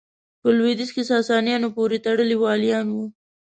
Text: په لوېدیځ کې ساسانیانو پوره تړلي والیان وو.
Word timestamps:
په 0.41 0.47
لوېدیځ 0.57 0.89
کې 0.95 1.03
ساسانیانو 1.13 1.67
پوره 1.75 1.97
تړلي 2.05 2.35
والیان 2.39 2.87
وو. 2.91 3.05